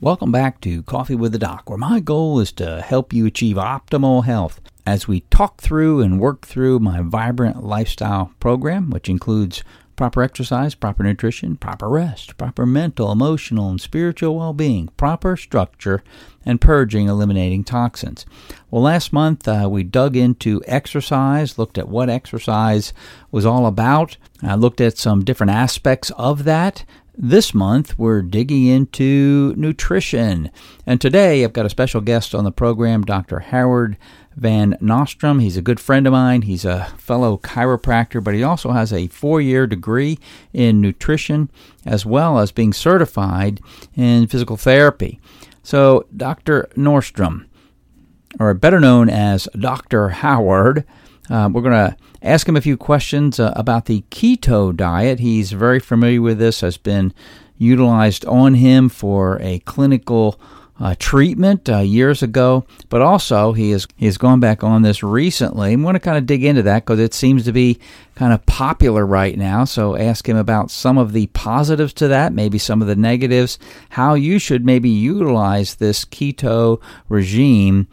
[0.00, 3.56] Welcome back to Coffee with the Doc, where my goal is to help you achieve
[3.56, 9.62] optimal health as we talk through and work through my vibrant lifestyle program, which includes
[9.94, 16.02] proper exercise, proper nutrition, proper rest, proper mental, emotional, and spiritual well being, proper structure,
[16.44, 18.26] and purging, eliminating toxins.
[18.72, 22.92] Well, last month uh, we dug into exercise, looked at what exercise
[23.30, 26.84] was all about, I looked at some different aspects of that.
[27.16, 30.50] This month, we're digging into nutrition.
[30.84, 33.38] And today, I've got a special guest on the program, Dr.
[33.38, 33.96] Howard
[34.34, 35.38] Van Nostrum.
[35.38, 36.42] He's a good friend of mine.
[36.42, 40.18] He's a fellow chiropractor, but he also has a four year degree
[40.52, 41.50] in nutrition
[41.86, 43.60] as well as being certified
[43.94, 45.20] in physical therapy.
[45.62, 46.68] So, Dr.
[46.74, 47.46] Nostrum,
[48.40, 50.08] or better known as Dr.
[50.08, 50.84] Howard,
[51.30, 55.20] uh, we're going to ask him a few questions uh, about the keto diet.
[55.20, 57.14] He's very familiar with this, has been
[57.56, 60.40] utilized on him for a clinical
[60.80, 65.02] uh, treatment uh, years ago, but also he has he has gone back on this
[65.02, 65.72] recently.
[65.72, 67.78] I'm going to kind of dig into that because it seems to be
[68.16, 69.64] kind of popular right now.
[69.64, 73.58] So ask him about some of the positives to that, maybe some of the negatives,
[73.90, 77.86] how you should maybe utilize this keto regime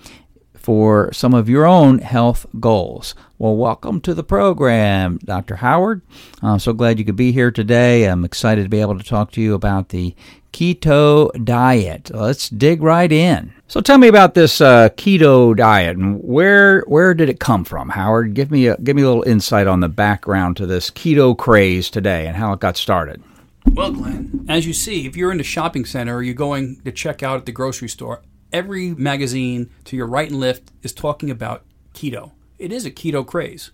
[0.62, 3.16] for some of your own health goals.
[3.38, 5.56] Well, welcome to the program, Dr.
[5.58, 6.02] Howard.
[6.42, 8.06] I'm so glad you could be here today.
[8.06, 10.16] I'm excited to be able to talk to you about the
[10.54, 12.12] keto diet.
[12.14, 13.54] Let's dig right in.
[13.68, 17.90] So tell me about this uh, keto diet and where where did it come from,
[17.90, 18.34] Howard?
[18.34, 21.90] Give me a give me a little insight on the background to this keto craze
[21.90, 23.24] today and how it got started.
[23.66, 26.92] Well, Glenn, as you see, if you're in the shopping center or you're going to
[26.92, 28.22] check out at the grocery store,
[28.52, 31.64] every magazine to your right and left is talking about
[31.94, 32.32] keto.
[32.58, 33.72] It is a keto craze.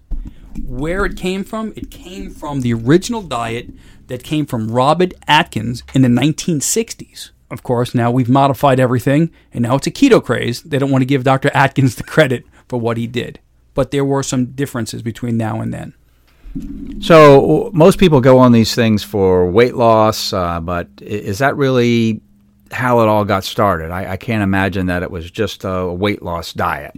[0.64, 3.70] Where it came from, it came from the original diet
[4.08, 7.32] that came from Robert Atkins in the 1960s.
[7.50, 10.62] Of course, now we've modified everything, and now it's a keto craze.
[10.64, 11.52] They don't want to give Dr.
[11.54, 13.40] Atkins the credit for what he did.
[13.74, 15.94] But there were some differences between now and then.
[17.02, 22.22] So most people go on these things for weight loss, uh, but is that really
[22.72, 23.92] how it all got started?
[23.92, 26.92] I, I, can't imagine that it was just a weight loss diet.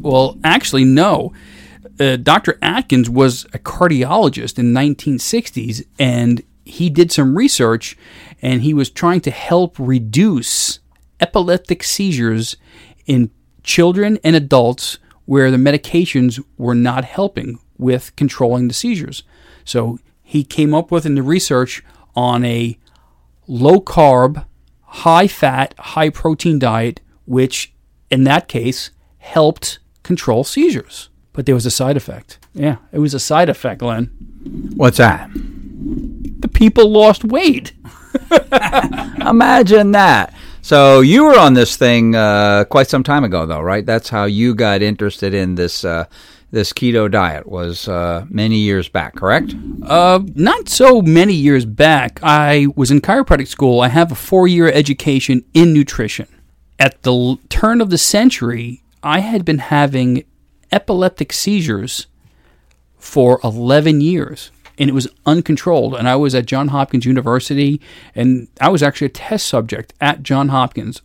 [0.00, 1.32] Well, actually, no.
[2.00, 2.58] Uh, Dr.
[2.62, 7.96] Atkins was a cardiologist in 1960s, and he did some research,
[8.40, 10.78] and he was trying to help reduce
[11.20, 12.56] epileptic seizures
[13.06, 13.30] in
[13.62, 19.22] children and adults where the medications were not helping with controlling the seizures.
[19.64, 21.82] So he came up with in the research
[22.14, 22.78] on a
[23.46, 24.44] low carb,
[24.88, 27.72] high fat, high protein diet, which
[28.10, 31.10] in that case helped control seizures.
[31.32, 32.38] But there was a side effect.
[32.54, 34.06] Yeah, it was a side effect, Glenn.
[34.74, 35.30] What's that?
[35.32, 37.72] The people lost weight.
[39.20, 40.34] Imagine that.
[40.62, 43.86] So you were on this thing uh, quite some time ago, though, right?
[43.86, 46.06] That's how you got interested in this uh,
[46.50, 49.54] this keto diet was uh, many years back, correct?
[49.82, 52.20] Uh, not so many years back.
[52.22, 53.80] I was in chiropractic school.
[53.80, 56.26] I have a four year education in nutrition.
[56.78, 60.24] At the turn of the century, I had been having
[60.72, 62.06] epileptic seizures
[62.96, 65.94] for 11 years and it was uncontrolled.
[65.94, 67.80] And I was at John Hopkins University,
[68.14, 71.02] and I was actually a test subject at John Hopkins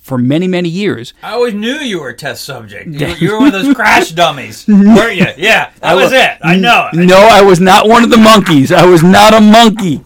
[0.00, 1.12] for many, many years.
[1.22, 2.88] I always knew you were a test subject.
[2.88, 5.26] You, you were one of those crash dummies, weren't you?
[5.36, 6.38] Yeah, that was it.
[6.42, 6.88] I know.
[6.92, 8.72] No, I was not one of the monkeys.
[8.72, 10.02] I was not a monkey.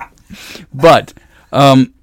[0.75, 1.15] But
[1.53, 1.95] um,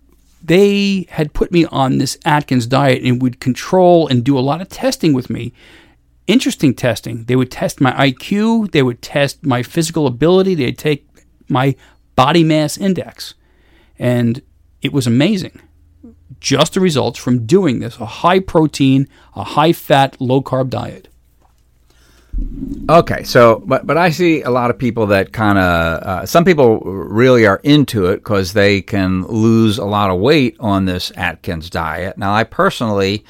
[0.42, 4.62] they had put me on this Atkins diet and would control and do a lot
[4.62, 5.54] of testing with me.
[6.28, 7.26] Interesting testing.
[7.26, 11.06] They would test my IQ, they would test my physical ability, they'd take
[11.50, 11.76] my
[12.16, 13.34] body mass index.
[14.00, 14.42] And
[14.82, 15.60] it was amazing
[16.42, 21.08] just the results from doing this a high protein, a high fat, low carb diet.
[22.90, 26.44] Okay, so but but I see a lot of people that kind of uh, some
[26.44, 31.12] people really are into it because they can lose a lot of weight on this
[31.16, 32.18] Atkins diet.
[32.18, 33.26] Now, I personally,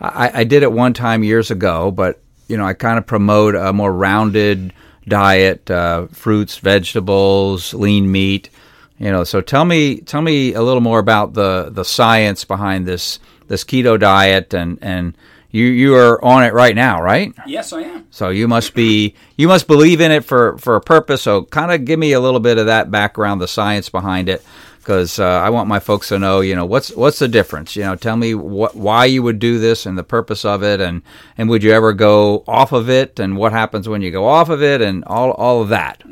[0.00, 3.54] I, I did it one time years ago, but you know I kind of promote
[3.54, 4.72] a more rounded
[5.06, 8.50] diet: uh, fruits, vegetables, lean meat.
[8.98, 12.86] You know, so tell me tell me a little more about the the science behind
[12.86, 15.16] this this keto diet and and
[15.50, 17.32] you you are on it right now, right?
[17.46, 18.06] Yes, I am.
[18.10, 21.22] So you must be you must believe in it for for a purpose.
[21.22, 24.44] So kind of give me a little bit of that background, the science behind it,
[24.78, 27.74] because uh, I want my folks to know, you know, what's what's the difference.
[27.74, 30.80] You know, tell me what why you would do this and the purpose of it,
[30.80, 31.02] and
[31.36, 34.48] and would you ever go off of it, and what happens when you go off
[34.48, 36.02] of it, and all all of that.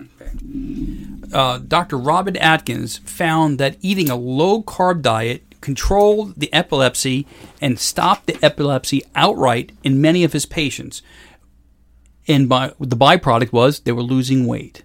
[1.35, 1.99] Uh, Dr.
[1.99, 7.27] Robert Atkins found that eating a low carb diet controlled the epilepsy
[7.61, 11.03] and stopped the epilepsy outright in many of his patients.
[12.29, 14.85] And by, the byproduct was they were losing weight.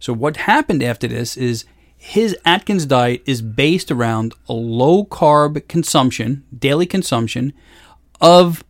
[0.00, 1.64] So what happened after this is
[1.96, 7.52] his Atkins diet is based around a low carb consumption, daily consumption
[8.20, 8.64] of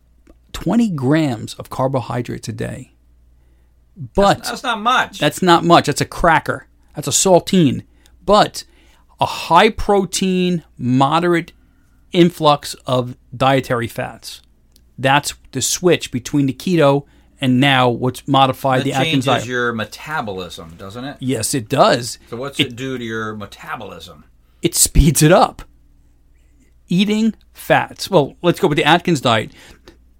[0.53, 2.91] 20 grams of carbohydrates a day.
[3.97, 5.19] But That's not much.
[5.19, 5.87] that's not much.
[5.87, 6.67] That's a cracker.
[6.95, 7.83] That's a saltine.
[8.25, 8.63] But
[9.19, 11.51] a high protein, moderate
[12.11, 14.41] influx of dietary fats.
[14.97, 17.05] That's the switch between the keto
[17.41, 19.39] and now what's modified that the Atkins diet.
[19.39, 21.17] changes your metabolism, doesn't it?
[21.19, 22.17] yes, it does.
[22.29, 24.25] So what's it, do to your metabolism?
[24.61, 25.63] It speeds it up.
[26.87, 28.09] Eating fats.
[28.09, 29.51] Well, let's go with the Atkins diet.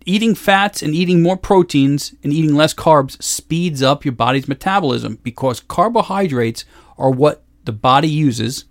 [0.07, 5.17] Eating fats and eating more proteins and eating less carbs speeds up your body's metabolism
[5.23, 6.63] because carbohydrates
[6.97, 8.65] are what the body uses.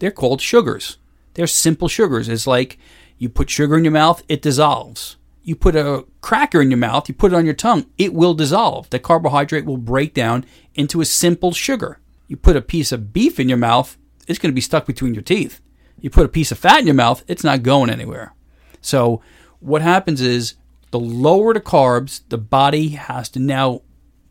[0.00, 0.98] They're called sugars.
[1.34, 2.28] They're simple sugars.
[2.28, 2.78] It's like
[3.16, 5.16] you put sugar in your mouth, it dissolves.
[5.44, 8.34] You put a cracker in your mouth, you put it on your tongue, it will
[8.34, 8.90] dissolve.
[8.90, 10.44] The carbohydrate will break down
[10.74, 12.00] into a simple sugar.
[12.26, 13.96] You put a piece of beef in your mouth,
[14.26, 15.60] it's going to be stuck between your teeth.
[16.00, 18.34] You put a piece of fat in your mouth, it's not going anywhere.
[18.80, 19.22] So,
[19.60, 20.54] what happens is
[20.92, 23.82] the lower the carbs, the body has to now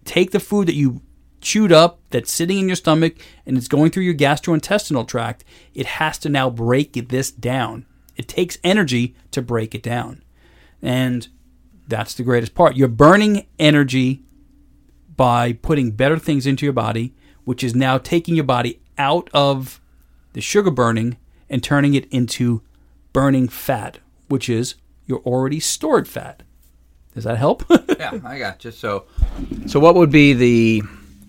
[0.05, 1.01] take the food that you
[1.41, 3.15] chewed up that's sitting in your stomach
[3.45, 5.43] and it's going through your gastrointestinal tract.
[5.73, 7.85] It has to now break this down.
[8.15, 10.23] It takes energy to break it down.
[10.81, 11.27] And
[11.87, 12.75] that's the greatest part.
[12.75, 14.23] You're burning energy
[15.17, 19.81] by putting better things into your body, which is now taking your body out of
[20.33, 21.17] the sugar burning
[21.49, 22.61] and turning it into
[23.13, 23.97] burning fat,
[24.27, 24.75] which is
[25.07, 26.43] your already stored fat.
[27.13, 27.63] Does that help?
[27.99, 28.71] yeah, I got you.
[28.71, 29.05] So,
[29.67, 30.81] so what would be the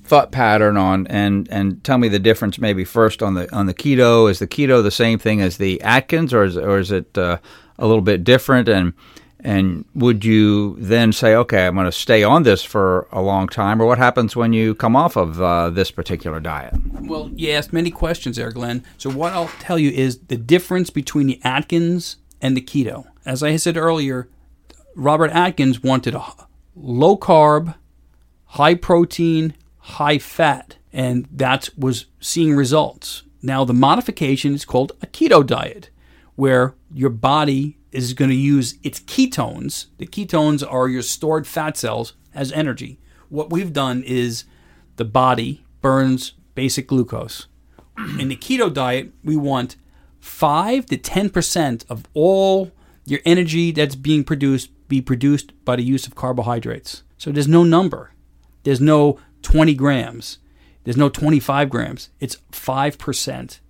[0.04, 3.74] thought pattern on and and tell me the difference maybe first on the on the
[3.74, 7.16] keto is the keto the same thing as the Atkins or is or is it
[7.16, 7.38] uh,
[7.78, 8.92] a little bit different and
[9.40, 13.48] and would you then say okay I'm going to stay on this for a long
[13.48, 16.74] time or what happens when you come off of uh, this particular diet?
[17.00, 18.84] Well, you asked many questions there, Glenn.
[18.98, 23.06] So what I'll tell you is the difference between the Atkins and the keto.
[23.24, 24.28] As I said earlier,
[24.94, 26.24] Robert Atkins wanted a
[26.74, 27.74] low carb,
[28.46, 33.22] high protein, high fat, and that was seeing results.
[33.42, 35.90] Now the modification is called a keto diet,
[36.36, 39.86] where your body is going to use its ketones.
[39.98, 42.98] The ketones are your stored fat cells as energy.
[43.28, 44.44] What we've done is
[44.96, 47.46] the body burns basic glucose.
[48.18, 49.76] In the keto diet, we want
[50.20, 52.70] 5 to 10% of all
[53.04, 57.02] your energy that's being produced be produced by the use of carbohydrates.
[57.18, 58.12] So there's no number.
[58.64, 60.38] There's no 20 grams.
[60.84, 62.10] There's no 25 grams.
[62.20, 63.60] It's 5%.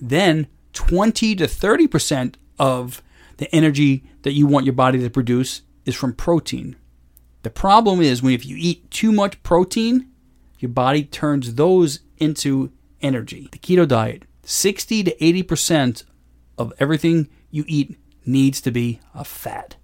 [0.00, 3.02] Then 20 to 30% of
[3.36, 6.76] the energy that you want your body to produce is from protein.
[7.42, 10.08] The problem is when if you eat too much protein,
[10.58, 13.48] your body turns those into energy.
[13.50, 16.04] The keto diet, 60 to 80%
[16.56, 19.76] of everything you eat needs to be a fat.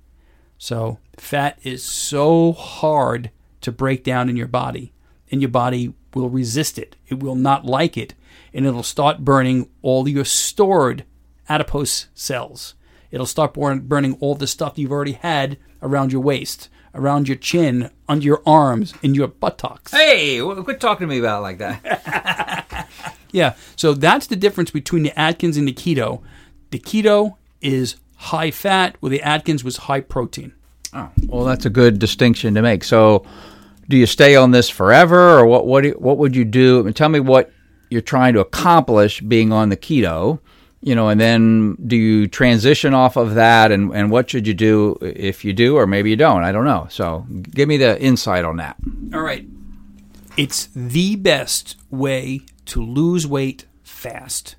[0.58, 4.92] So, fat is so hard to break down in your body,
[5.30, 6.96] and your body will resist it.
[7.06, 8.14] It will not like it,
[8.52, 11.04] and it'll start burning all your stored
[11.48, 12.74] adipose cells.
[13.10, 17.90] It'll start burning all the stuff you've already had around your waist, around your chin,
[18.08, 19.92] under your arms, in your buttocks.
[19.92, 22.88] Hey, quit talking to me about it like that.
[23.30, 26.22] Yeah, so that's the difference between the Atkins and the keto.
[26.70, 30.54] The keto is high fat, where the Atkins was high protein.
[30.94, 32.84] Oh, well, that's a good distinction to make.
[32.84, 33.24] So,
[33.88, 35.66] do you stay on this forever, or what?
[35.66, 35.82] What?
[35.82, 36.80] do what would you do?
[36.80, 37.52] I mean, tell me what
[37.90, 40.40] you're trying to accomplish being on the keto.
[40.80, 44.54] You know, and then do you transition off of that, and and what should you
[44.54, 46.44] do if you do, or maybe you don't?
[46.44, 46.86] I don't know.
[46.90, 48.76] So, give me the insight on that.
[49.12, 49.44] All right.
[50.36, 54.54] It's the best way to lose weight fast.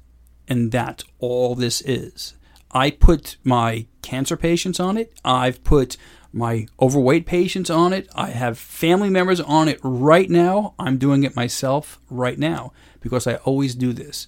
[0.45, 2.33] And that's all this is.
[2.71, 5.13] I put my cancer patients on it.
[5.24, 5.95] I've put
[6.31, 8.09] my overweight patients on it.
[8.15, 10.74] I have family members on it right now.
[10.77, 12.71] I'm doing it myself right now
[13.01, 14.27] because I always do this.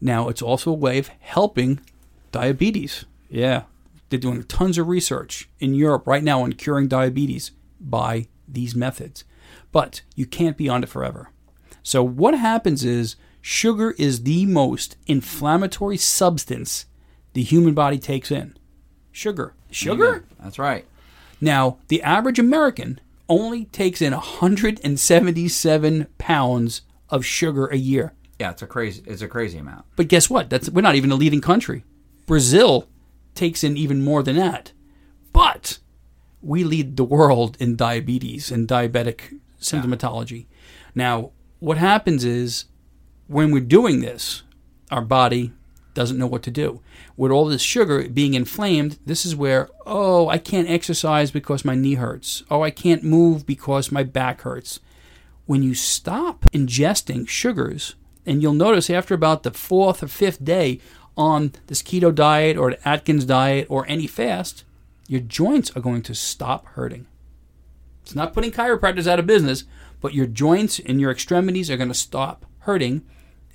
[0.00, 1.80] Now, it's also a way of helping
[2.32, 3.04] diabetes.
[3.28, 3.64] Yeah,
[4.08, 9.24] they're doing tons of research in Europe right now on curing diabetes by these methods.
[9.72, 11.30] But you can't be on it forever.
[11.82, 16.86] So, what happens is sugar is the most inflammatory substance
[17.32, 18.56] the human body takes in.
[19.12, 19.54] Sugar.
[19.70, 20.24] Sugar?
[20.40, 20.86] That's right.
[21.44, 28.14] Now, the average American only takes in 177 pounds of sugar a year.
[28.40, 29.02] Yeah, it's a crazy.
[29.06, 29.84] It's a crazy amount.
[29.94, 30.48] But guess what?
[30.48, 31.84] That's we're not even a leading country.
[32.24, 32.88] Brazil
[33.34, 34.72] takes in even more than that.
[35.34, 35.80] But
[36.40, 40.46] we lead the world in diabetes and diabetic symptomatology.
[40.94, 42.64] Now, what happens is
[43.26, 44.44] when we're doing this,
[44.90, 45.52] our body
[45.94, 46.80] doesn't know what to do.
[47.16, 51.74] With all this sugar being inflamed, this is where, oh, I can't exercise because my
[51.74, 52.42] knee hurts.
[52.50, 54.80] Oh, I can't move because my back hurts.
[55.46, 57.94] When you stop ingesting sugars,
[58.26, 60.80] and you'll notice after about the fourth or fifth day
[61.16, 64.64] on this keto diet or the Atkins diet or any fast,
[65.06, 67.06] your joints are going to stop hurting.
[68.02, 69.64] It's not putting chiropractors out of business,
[70.00, 73.02] but your joints and your extremities are going to stop hurting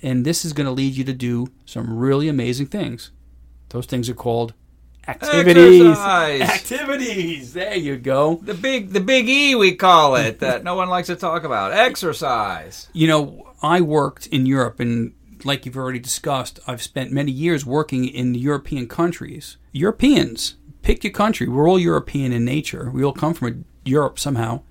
[0.02, 3.10] and this is going to lead you to do some really amazing things.
[3.70, 4.54] Those things are called
[5.06, 5.82] activities.
[5.82, 6.40] Exercise.
[6.40, 7.52] Activities.
[7.52, 8.36] There you go.
[8.42, 11.72] The big, the big E we call it that no one likes to talk about.
[11.72, 12.88] Exercise.
[12.92, 15.14] You know, I worked in Europe, and
[15.44, 19.56] like you've already discussed, I've spent many years working in the European countries.
[19.72, 21.48] Europeans, pick your country.
[21.48, 22.90] We're all European in nature.
[22.90, 24.62] We all come from Europe somehow.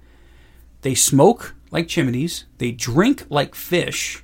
[0.82, 2.46] They smoke like chimneys.
[2.58, 4.24] They drink like fish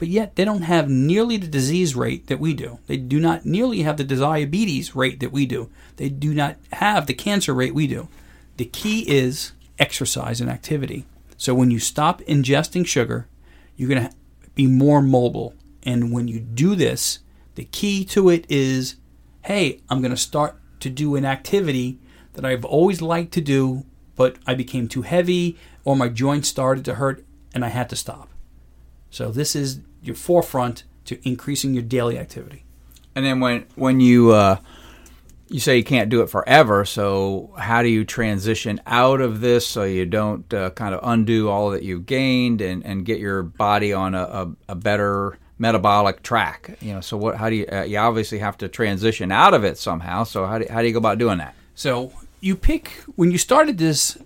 [0.00, 2.78] but yet they don't have nearly the disease rate that we do.
[2.86, 5.70] They do not nearly have the diabetes rate that we do.
[5.96, 8.08] They do not have the cancer rate we do.
[8.56, 11.04] The key is exercise and activity.
[11.36, 13.28] So when you stop ingesting sugar,
[13.76, 14.14] you're going to
[14.54, 15.54] be more mobile.
[15.82, 17.18] And when you do this,
[17.54, 18.96] the key to it is
[19.44, 21.98] hey, I'm going to start to do an activity
[22.34, 23.84] that I've always liked to do,
[24.16, 27.22] but I became too heavy or my joints started to hurt
[27.54, 28.30] and I had to stop.
[29.10, 32.64] So this is your forefront to increasing your daily activity.
[33.14, 34.58] And then when when you uh,
[35.48, 39.66] you say you can't do it forever, so how do you transition out of this
[39.66, 43.42] so you don't uh, kind of undo all that you've gained and, and get your
[43.42, 46.78] body on a, a, a better metabolic track?
[46.80, 47.36] You know, so what?
[47.36, 47.66] How do you?
[47.70, 50.22] Uh, you obviously have to transition out of it somehow.
[50.24, 51.54] So how do how do you go about doing that?
[51.74, 54.16] So you pick when you started this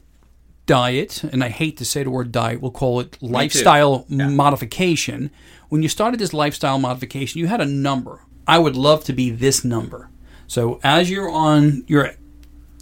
[0.67, 4.29] diet, and I hate to say the word diet, we'll call it lifestyle yeah.
[4.29, 5.31] modification
[5.69, 8.21] when you started this lifestyle modification, you had a number.
[8.47, 10.11] I would love to be this number.
[10.47, 12.15] So as you're on your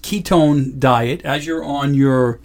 [0.03, 2.41] ketone diet, as you're on your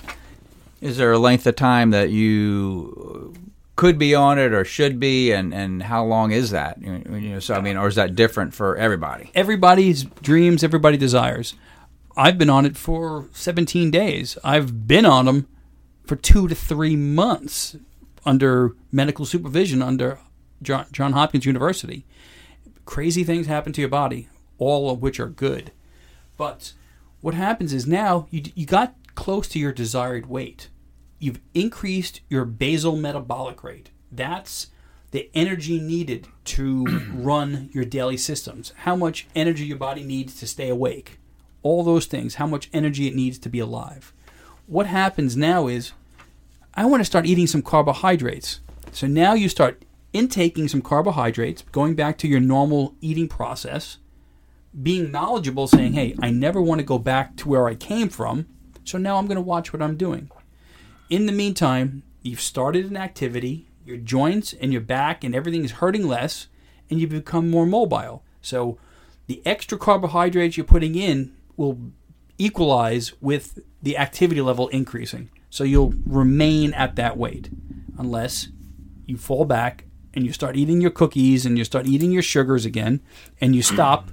[0.80, 3.34] is there a length of time that you
[3.76, 5.32] could be on it or should be?
[5.32, 6.80] And, and how long is that?
[6.82, 9.32] You know so i mean or is that different for everybody?
[9.34, 11.56] Everybody's dreams everybody desires.
[12.16, 14.38] I've been on it for 17 days.
[14.44, 15.48] I've been on them
[16.06, 17.76] for two to three months
[18.26, 20.20] under medical supervision under
[20.62, 22.06] John, Hopkins University.
[22.86, 25.72] Crazy things happen to your body, all of which are good.
[26.38, 26.74] But
[27.22, 30.70] what happens is now you, you got close to your desired weight.
[31.20, 33.90] You've increased your basal metabolic rate.
[34.12, 34.68] That's
[35.12, 38.74] the energy needed to run your daily systems.
[38.78, 41.20] How much energy your body needs to stay awake.
[41.64, 44.14] All those things, how much energy it needs to be alive.
[44.68, 45.94] What happens now is
[46.76, 48.60] I want to start eating some carbohydrates.
[48.92, 49.84] So now you start
[50.18, 53.98] intaking some carbohydrates, going back to your normal eating process,
[54.82, 58.48] being knowledgeable, saying, hey, I never want to go back to where I came from,
[58.84, 60.32] so now I'm going to watch what I'm doing.
[61.10, 65.72] In the meantime, you've started an activity, your joints and your back and everything is
[65.72, 66.48] hurting less,
[66.90, 68.24] and you become more mobile.
[68.42, 68.78] So
[69.28, 71.80] the extra carbohydrates you're putting in will
[72.38, 75.30] equalize with the activity level increasing.
[75.50, 77.50] So you'll remain at that weight
[77.98, 78.50] unless
[79.06, 82.66] you fall back and you start eating your cookies and you start eating your sugars
[82.66, 83.02] again
[83.40, 84.10] and you stop,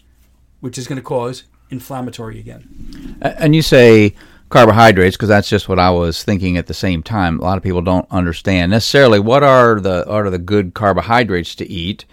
[0.60, 3.18] which is going to cause inflammatory again.
[3.20, 4.14] And you say
[4.48, 7.38] carbohydrates because that's just what I was thinking at the same time.
[7.38, 11.68] A lot of people don't understand necessarily what are the are the good carbohydrates to
[11.68, 12.04] eat,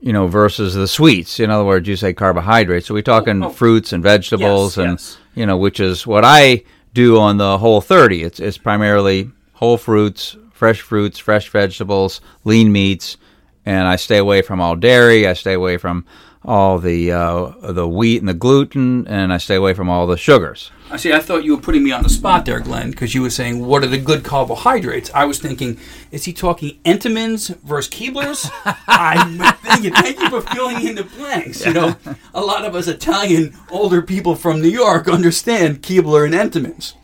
[0.00, 1.40] you know, versus the sweets.
[1.40, 2.86] In other words, you say carbohydrates.
[2.86, 3.50] So we talking oh, oh.
[3.50, 5.18] fruits and vegetables, yes, and yes.
[5.34, 8.22] you know, which is what I do on the Whole 30.
[8.22, 13.16] It's it's primarily whole fruits, fresh fruits, fresh vegetables, lean meats,
[13.64, 15.26] and I stay away from all dairy.
[15.26, 16.06] I stay away from
[16.44, 20.16] all the uh, the wheat and the gluten, and I stay away from all the
[20.16, 20.70] sugars.
[20.90, 21.12] I see.
[21.12, 23.66] I thought you were putting me on the spot there, Glenn, because you were saying
[23.66, 25.10] what are the good carbohydrates.
[25.12, 25.78] I was thinking,
[26.12, 28.48] is he talking Entenmann's versus Keebler's?
[28.86, 31.66] I'm thinking, thank you for filling in the blanks.
[31.66, 31.96] You know,
[32.34, 36.94] a lot of us Italian older people from New York understand Keebler and Entenmann's.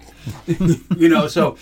[0.97, 1.59] you know, so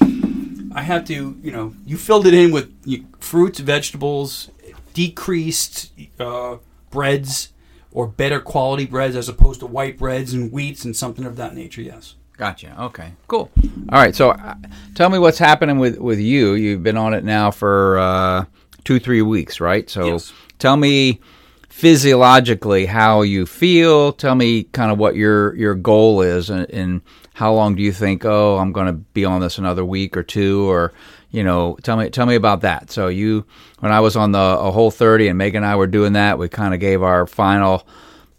[0.74, 2.72] I have to, you know, you filled it in with
[3.20, 4.50] fruits, vegetables,
[4.94, 6.56] decreased uh,
[6.90, 7.48] breads
[7.92, 11.54] or better quality breads as opposed to white breads and wheats and something of that
[11.54, 11.82] nature.
[11.82, 12.14] Yes.
[12.36, 12.74] Gotcha.
[12.84, 13.12] Okay.
[13.26, 13.50] Cool.
[13.90, 14.14] All right.
[14.14, 14.54] So, uh,
[14.94, 16.54] tell me what's happening with with you.
[16.54, 18.44] You've been on it now for uh,
[18.84, 19.90] two, three weeks, right?
[19.90, 20.32] So, yes.
[20.58, 21.20] tell me
[21.68, 24.12] physiologically how you feel.
[24.12, 27.02] Tell me kind of what your your goal is, and, and
[27.40, 28.26] how long do you think?
[28.26, 30.92] Oh, I'm going to be on this another week or two, or
[31.30, 32.90] you know, tell me tell me about that.
[32.90, 33.46] So you,
[33.78, 36.38] when I was on the a whole 30, and Megan and I were doing that,
[36.38, 37.86] we kind of gave our final.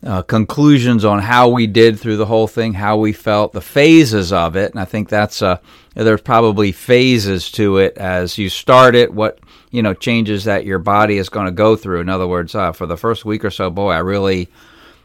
[0.03, 4.33] Uh, conclusions on how we did through the whole thing, how we felt, the phases
[4.33, 5.59] of it, and I think that's uh,
[5.93, 9.13] there's probably phases to it as you start it.
[9.13, 9.37] What
[9.69, 12.01] you know changes that your body is going to go through.
[12.01, 14.49] In other words, uh, for the first week or so, boy, I really,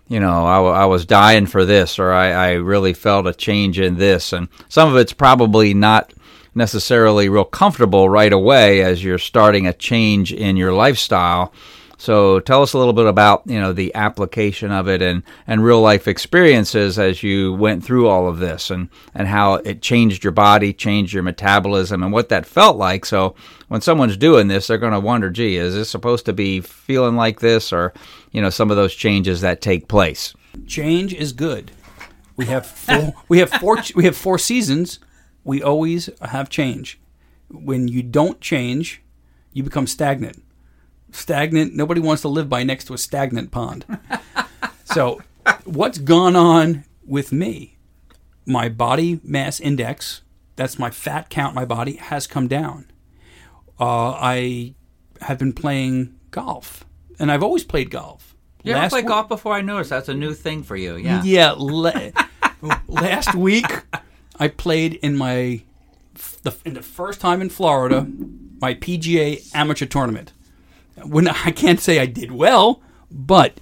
[0.08, 3.80] you know, I, I was dying for this, or I, I really felt a change
[3.80, 6.12] in this, and some of it's probably not
[6.54, 11.52] necessarily real comfortable right away as you're starting a change in your lifestyle.
[11.98, 15.64] So tell us a little bit about you know the application of it and, and
[15.64, 20.22] real life experiences as you went through all of this and, and how it changed
[20.22, 23.06] your body, changed your metabolism, and what that felt like.
[23.06, 23.34] So
[23.68, 27.16] when someone's doing this, they're going to wonder, gee, is this supposed to be feeling
[27.16, 27.94] like this, or
[28.36, 30.34] you know some of those changes that take place?
[30.66, 31.72] Change is good.
[32.36, 35.00] We have four, we have four we have four seasons.
[35.42, 37.00] We always have change.
[37.48, 39.02] When you don't change,
[39.52, 40.42] you become stagnant
[41.16, 41.74] stagnant.
[41.74, 43.84] Nobody wants to live by next to a stagnant pond.
[44.84, 45.20] so,
[45.64, 47.76] what's gone on with me?
[48.44, 50.22] My body mass index,
[50.54, 52.90] that's my fat count, my body has come down.
[53.80, 54.74] Uh, I
[55.22, 56.84] have been playing golf,
[57.18, 58.34] and I've always played golf.
[58.62, 59.52] You ever played golf before?
[59.54, 60.96] I noticed that's a new thing for you.
[60.96, 61.22] Yeah.
[61.22, 61.54] Yeah.
[61.56, 62.10] La-
[62.88, 63.66] last week,
[64.38, 65.62] I played in my
[66.42, 68.06] the, in the first time in Florida,
[68.60, 70.32] my PGA amateur tournament
[71.04, 73.54] when I can't say I did well, but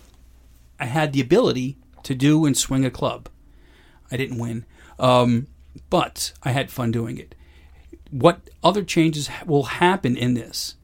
[0.79, 3.29] I had the ability to do and swing a club.
[4.11, 4.65] I didn't win,
[4.99, 5.47] um,
[5.91, 7.35] but I had fun doing it.
[8.11, 10.77] What other changes will happen in this?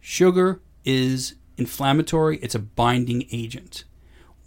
[0.00, 3.84] Sugar is inflammatory, it's a binding agent.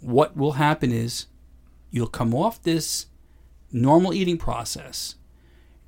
[0.00, 1.26] What will happen is
[1.90, 3.06] you'll come off this
[3.72, 5.16] normal eating process.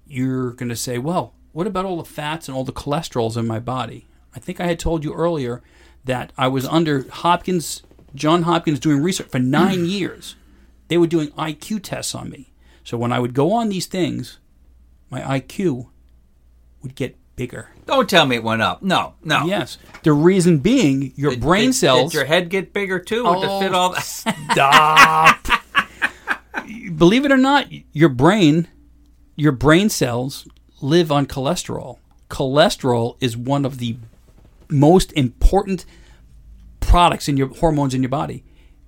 [0.06, 3.46] You're going to say, well, what about all the fats and all the cholesterols in
[3.46, 4.06] my body?
[4.34, 5.62] I think I had told you earlier
[6.04, 7.82] that I was under Hopkins,
[8.14, 10.36] John Hopkins, doing research for nine years.
[10.88, 12.52] They were doing IQ tests on me.
[12.84, 14.38] So when I would go on these things,
[15.10, 15.88] my IQ
[16.82, 17.68] would get bigger.
[17.86, 18.82] Don't tell me it went up.
[18.82, 19.44] No, no.
[19.46, 19.78] Yes.
[20.02, 22.12] The reason being, your Did- brain did- cells.
[22.12, 24.02] Did your head get bigger too, or to Oh, fit all that?
[24.02, 25.46] Stop.
[26.96, 28.68] Believe it or not, your brain,
[29.36, 30.46] your brain cells
[30.80, 31.98] live on cholesterol.
[32.28, 33.96] Cholesterol is one of the
[34.68, 35.84] most important
[36.80, 38.44] products in your hormones in your body.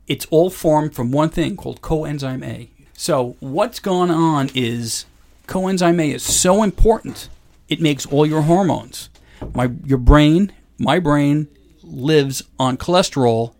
[0.06, 2.70] It's all formed from one thing called coenzyme A.
[2.92, 5.06] So what's going on is
[5.48, 7.28] coenzyme A is so important.
[7.68, 9.10] It makes all your hormones.
[9.54, 11.48] My your brain, my brain
[11.82, 13.54] lives on cholesterol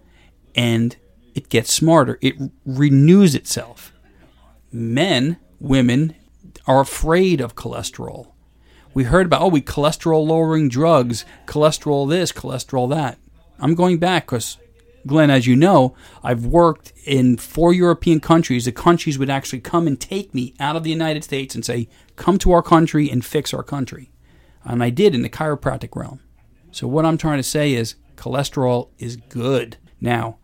[0.54, 0.96] and
[1.34, 2.18] it gets smarter.
[2.20, 3.92] It renews itself.
[4.72, 6.14] Men, women
[6.66, 8.28] are afraid of cholesterol.
[8.92, 13.18] We heard about, oh, we cholesterol lowering drugs, cholesterol this, cholesterol that.
[13.58, 14.56] I'm going back because,
[15.06, 18.64] Glenn, as you know, I've worked in four European countries.
[18.64, 21.88] The countries would actually come and take me out of the United States and say,
[22.16, 24.10] come to our country and fix our country.
[24.64, 26.20] And I did in the chiropractic realm.
[26.70, 29.76] So, what I'm trying to say is cholesterol is good.
[30.00, 30.38] Now,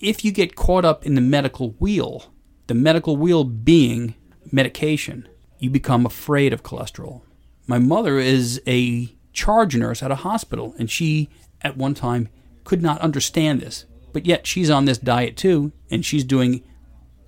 [0.00, 2.32] if you get caught up in the medical wheel,
[2.66, 4.14] the medical wheel being
[4.50, 7.22] medication, you become afraid of cholesterol.
[7.66, 11.30] My mother is a charge nurse at a hospital, and she,
[11.62, 12.28] at one time,
[12.64, 13.86] could not understand this.
[14.12, 16.62] But yet, she's on this diet too, and she's doing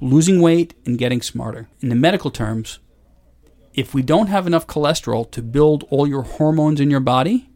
[0.00, 1.68] losing weight and getting smarter.
[1.80, 2.78] In the medical terms,
[3.74, 7.50] if we don't have enough cholesterol to build all your hormones in your body,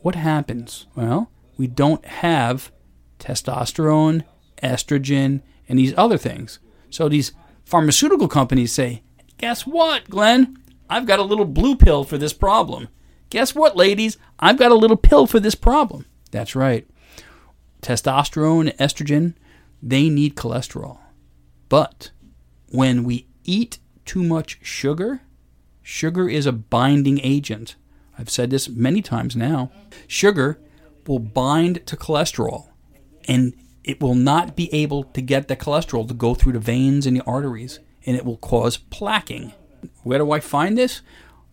[0.00, 0.86] what happens?
[0.94, 2.70] Well, we don't have
[3.18, 4.24] testosterone,
[4.62, 6.60] estrogen, and these other things.
[6.88, 7.32] So these
[7.64, 9.02] pharmaceutical companies say,
[9.38, 10.56] Guess what, Glenn?
[10.88, 12.88] I've got a little blue pill for this problem.
[13.30, 14.18] Guess what, ladies?
[14.38, 16.06] I've got a little pill for this problem.
[16.30, 16.86] That's right.
[17.82, 19.34] Testosterone, estrogen,
[19.82, 20.98] they need cholesterol.
[21.68, 22.10] But
[22.68, 25.22] when we eat too much sugar,
[25.82, 27.76] sugar is a binding agent.
[28.18, 29.70] I've said this many times now.
[30.06, 30.60] Sugar
[31.06, 32.68] will bind to cholesterol
[33.26, 37.06] and it will not be able to get the cholesterol to go through the veins
[37.06, 39.52] and the arteries and it will cause plaquing.
[40.02, 41.00] Where do I find this?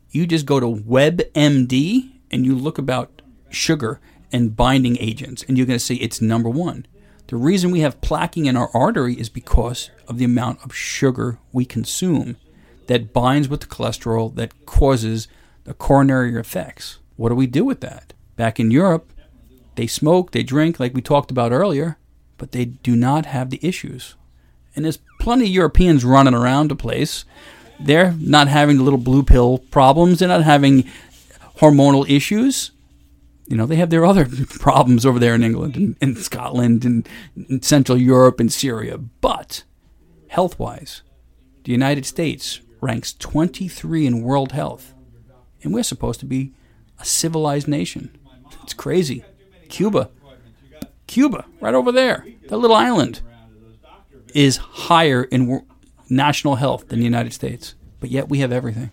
[0.10, 4.00] You just go to WebMD and you look about sugar
[4.32, 6.86] and binding agents and you're going to see it's number 1.
[7.28, 11.40] The reason we have plaquing in our artery is because of the amount of sugar
[11.52, 12.38] we consume
[12.88, 15.28] that binds with the cholesterol that causes
[15.64, 17.00] the coronary effects.
[17.16, 18.14] What do we do with that?
[18.36, 19.12] Back in Europe,
[19.76, 21.98] they smoke, they drink, like we talked about earlier.
[22.38, 24.16] but they do not have the issues.
[24.76, 27.26] And there's plenty of Europeans running around the place.
[27.80, 30.20] They're not having the little blue pill problems.
[30.20, 30.90] They're not having
[31.58, 32.72] hormonal issues.
[33.48, 34.28] You know, they have their other
[34.60, 38.98] problems over there in England and, and Scotland and, and Central Europe and Syria.
[38.98, 39.64] But
[40.28, 41.02] health wise,
[41.64, 44.94] the United States ranks 23 in world health.
[45.64, 46.54] And we're supposed to be
[47.00, 48.18] a civilized nation.
[48.64, 49.24] It's crazy.
[49.70, 50.10] Cuba,
[51.08, 53.22] Cuba, right over there, that little island,
[54.34, 55.66] is higher in
[56.10, 57.76] national health than the United States.
[58.00, 58.92] But yet we have everything.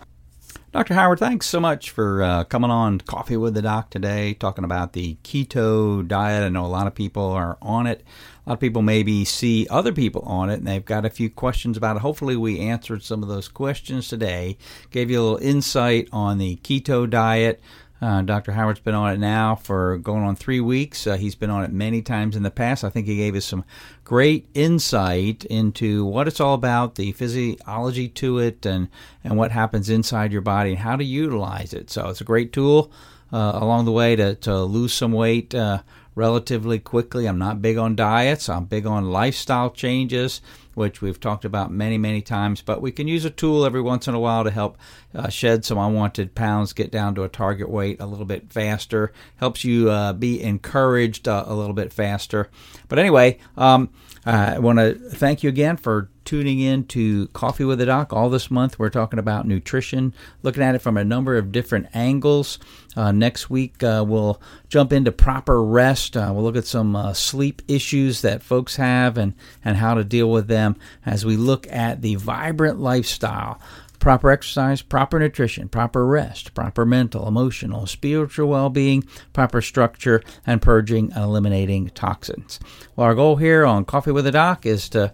[0.72, 0.94] Dr.
[0.94, 4.92] Howard, thanks so much for uh, coming on Coffee with the Doc today, talking about
[4.92, 6.42] the keto diet.
[6.42, 8.02] I know a lot of people are on it.
[8.46, 11.30] A lot of people maybe see other people on it and they've got a few
[11.30, 12.02] questions about it.
[12.02, 14.58] Hopefully, we answered some of those questions today,
[14.90, 17.60] gave you a little insight on the keto diet.
[18.02, 18.52] Uh, Dr.
[18.52, 21.06] Howard's been on it now for going on three weeks.
[21.06, 22.84] Uh, he's been on it many times in the past.
[22.84, 23.64] I think he gave us some
[24.02, 28.88] great insight into what it's all about, the physiology to it, and,
[29.22, 31.88] and what happens inside your body and how to utilize it.
[31.88, 32.92] So it's a great tool
[33.32, 35.80] uh, along the way to, to lose some weight uh,
[36.14, 37.26] relatively quickly.
[37.26, 40.40] I'm not big on diets, I'm big on lifestyle changes
[40.74, 42.60] which we've talked about many, many times.
[42.60, 44.76] But we can use a tool every once in a while to help
[45.14, 49.12] uh, shed some unwanted pounds, get down to a target weight a little bit faster,
[49.36, 52.50] helps you uh, be encouraged uh, a little bit faster.
[52.88, 53.90] But anyway, um,
[54.26, 58.12] I want to thank you again for tuning in to Coffee with the Doc.
[58.12, 61.88] All this month, we're talking about nutrition, looking at it from a number of different
[61.92, 62.58] angles.
[62.96, 66.16] Uh, next week, uh, we'll jump into proper rest.
[66.16, 70.04] Uh, we'll look at some uh, sleep issues that folks have and, and how to
[70.04, 73.60] deal with them as we look at the vibrant lifestyle
[74.04, 80.60] proper exercise, proper nutrition, proper rest, proper mental, emotional, spiritual well being, proper structure, and
[80.60, 82.60] purging and eliminating toxins.
[82.94, 85.10] Well, our goal here on Coffee with a Doc is to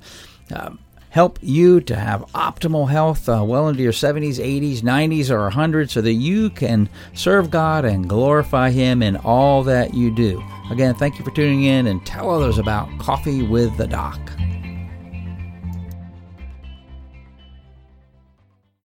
[0.53, 5.49] um, help you to have optimal health uh, well into your 70s, 80s, 90s, or
[5.49, 10.43] 100s so that you can serve God and glorify Him in all that you do.
[10.69, 14.19] Again, thank you for tuning in and tell others about Coffee with the Doc.